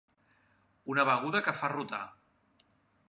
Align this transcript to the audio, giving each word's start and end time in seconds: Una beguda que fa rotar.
Una 0.93 1.05
beguda 1.09 1.43
que 1.49 1.55
fa 1.59 1.69
rotar. 1.75 2.01